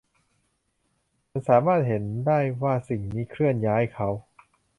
[1.27, 4.09] ฉันสามารถเห็นได้ว่าสิ่งนี้เคลื่อนย้ายเขา